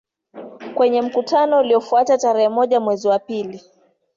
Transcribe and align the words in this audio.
Kwenye 0.75 1.01
mkutano 1.01 1.59
uliofuata 1.59 2.17
tarehe 2.17 2.49
moja 2.49 2.79
mwezi 2.79 3.07
wa 3.07 3.19
pili 3.19 3.63